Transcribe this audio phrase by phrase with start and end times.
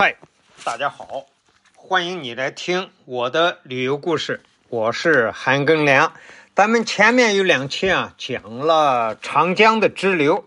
[0.00, 0.14] 嗨，
[0.62, 1.26] 大家好，
[1.74, 4.40] 欢迎你来听我的旅游故事。
[4.68, 6.12] 我是韩庚良。
[6.54, 10.44] 咱们前面有两期啊，讲了长江的支流。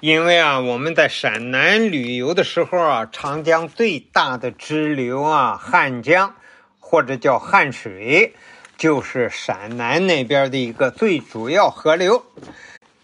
[0.00, 6.36] 因为啊，我们在陕南旅游的时候啊，长江最大的支流啊，汉江
[6.78, 8.34] 或者叫汉水，
[8.76, 12.26] 就是陕南那边的一个最主要河流。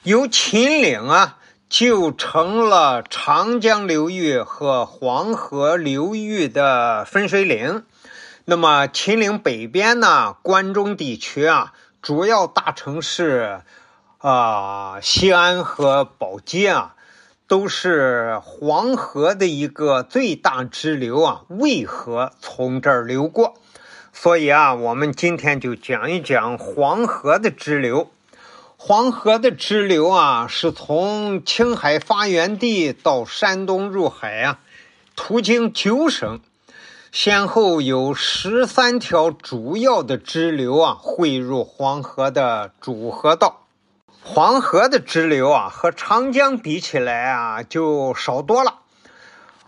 [0.02, 1.37] 由秦岭啊。
[1.68, 7.84] 就成了长江流域和黄河流域的分水岭。
[8.46, 13.60] 那么，秦岭北边呢，关中地区啊，主要大城市
[14.16, 16.94] 啊，西安和宝鸡啊，
[17.46, 23.54] 都是黄河的一个最大支流啊，渭河从这儿流过。
[24.14, 28.10] 所以啊，我们今天就讲一讲黄河的支流。
[28.80, 34.60] 黄河的支流啊，是从青海发源地到山东入海啊，
[35.16, 36.40] 途经九省，
[37.10, 43.64] 先后有十三条主要的支流啊汇入黄河的主河道。
[44.22, 48.76] 黄河的支流啊，和长江比起来啊，就少多了。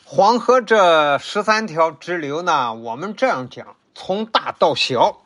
[0.04, 5.18] 黄河这十三条支流呢，我们这样讲，从大到小。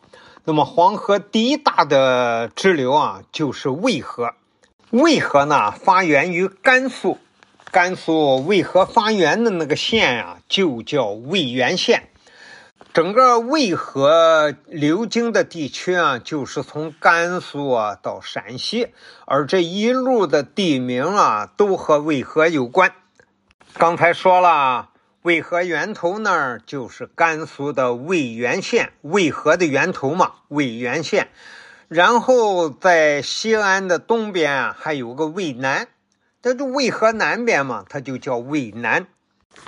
[0.46, 4.34] 那么黄河第一大的支流啊，就是渭河。
[4.90, 7.16] 渭河呢，发源于甘肃，
[7.70, 12.10] 甘肃渭河发源的那个县啊，就叫渭源县。
[12.92, 18.88] 整个渭河流经的地区啊，就是从甘肃啊到陕西，
[19.24, 22.92] 而这一路的地名啊，都和渭河有关。
[23.72, 24.90] 刚才说了。
[25.24, 31.28] 渭河源头那儿就是甘肃的渭源县，渭河的源头嘛，渭源县。
[31.88, 35.88] 然后在西安的东边还有个渭南，
[36.42, 39.06] 这就渭河南边嘛，它就叫渭南。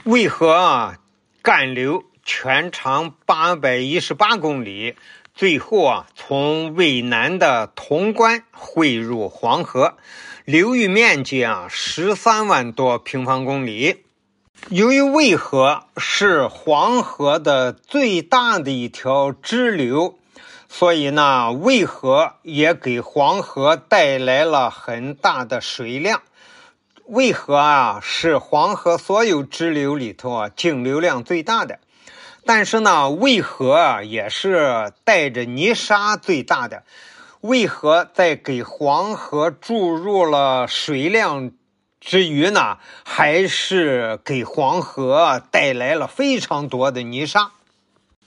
[0.05, 0.99] 渭河啊，
[1.41, 4.95] 干流全长八百一十八公里，
[5.35, 9.97] 最后啊，从渭南的潼关汇入黄河，
[10.45, 14.03] 流域面积啊十三万多平方公里。
[14.71, 20.19] 由于渭河是黄河的最大的一条支流，
[20.69, 26.21] 所以呢，渭河也给黄河带来了很大的水量。
[27.05, 31.79] 渭河啊，是黄河所有支流里头啊径流量最大的，
[32.45, 36.83] 但是呢，渭河啊也是带着泥沙最大的。
[37.43, 41.53] 渭河在给黄河注入了水量。
[42.07, 47.51] 之余呢，还是给黄河带来了非常多的泥沙。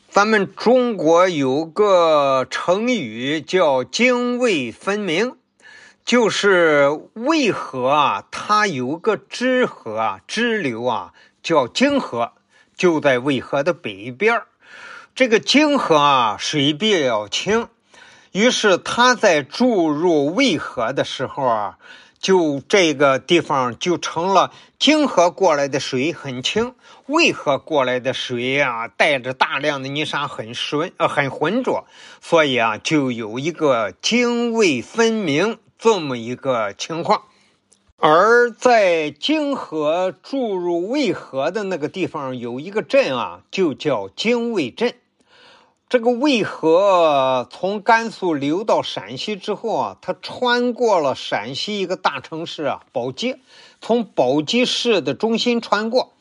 [0.09, 5.38] 咱们中国有个成语叫“泾渭分明”，
[6.03, 12.34] 就是渭河啊，它有个支河啊，支流啊，叫泾河，
[12.75, 14.41] 就在渭河的北边
[15.16, 17.69] 这个泾河啊，水比较清，
[18.34, 21.78] 于是它在注入渭河的时候啊。
[22.19, 26.75] 就这个地方就成了泾河过来的水很清，
[27.07, 31.85] 渭河过来的水啊带着大量的泥沙很浑呃很浑浊，
[32.22, 37.24] 所以啊就有一个泾渭分明这么一个情况。
[38.02, 44.94] 而在泾河注入渭河的那个地方有一个镇啊，就叫泾渭镇。
[45.90, 53.38] 这个渭河从甘肃流到陕西之后啊，它穿过了陕西一个大城市啊，宝鸡，
[53.82, 56.14] 从宝鸡市的中心穿过，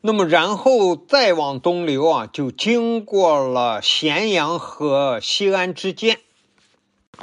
[0.00, 6.20] 那么然后再往东流啊，就经过了咸阳和西安之间。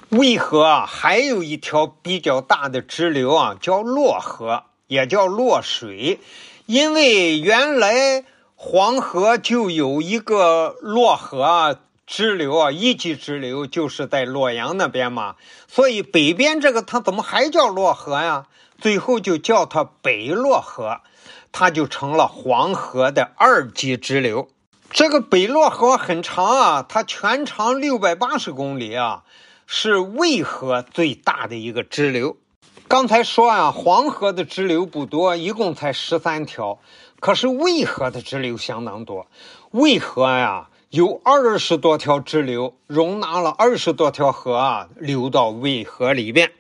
[0.10, 6.20] 渭河啊，还有一条比较大的支流啊，叫洛河，也叫洛水，
[6.68, 11.80] 因为原来黄河就有一个洛河啊。
[12.08, 15.36] 支流啊，一级支流就是在洛阳那边嘛，
[15.68, 18.48] 所以北边这个它怎么还叫洛河呀？
[18.80, 21.02] 最后就叫它北洛河，
[21.52, 24.48] 它就成了黄河的二级支流。
[24.90, 29.24] 这个北洛河很长啊，它全长六百八十公里啊，
[29.66, 32.38] 是渭河最大的一个支流。
[32.88, 36.80] 刚才说啊，黄河的支流不多，一共才十三条，
[37.20, 39.28] 可是渭河的支流相当多。
[39.72, 40.70] 渭河呀。
[40.90, 46.54] 有二十多条支流，容纳了二十多条河啊，流到渭河里边。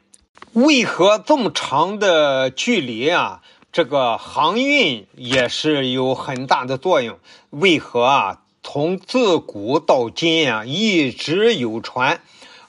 [0.51, 3.41] 渭河这么长的距离啊，
[3.71, 7.17] 这个航运也是有很大的作用。
[7.51, 12.19] 渭河啊，从自古到今啊，一直有船，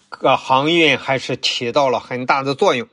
[0.09, 2.87] 个航运还是起到了很大的作用。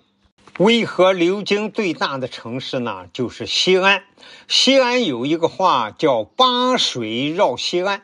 [0.58, 4.06] 渭河流经最大的城市呢，就是西安。
[4.48, 8.02] 西安有一个话叫“八水绕西安”，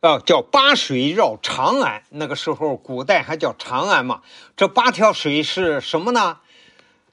[0.00, 2.02] 呃，叫“八水绕长安”。
[2.10, 4.22] 那个时候，古代还叫长安嘛。
[4.56, 6.38] 这八条水是什么呢？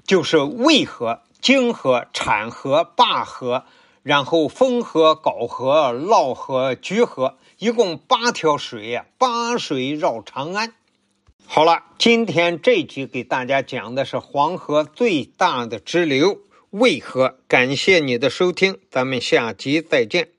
[0.06, 3.66] 就是渭河、泾河、产河、灞河，
[4.04, 10.74] 然后沣河、皋河、涝河、沮河，一共八条水呀，八水绕长安。
[11.46, 17.38] 好了，今天这集给大家讲的是黄河最大的支流渭河。
[17.50, 20.37] 感谢你的收听，咱们下集再见。